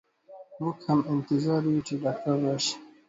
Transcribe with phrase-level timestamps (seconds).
[0.61, 2.73] مو ږ هم انتظار يو چي ډاکټر راشئ.